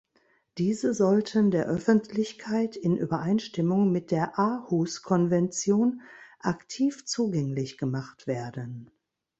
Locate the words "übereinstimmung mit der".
2.97-4.39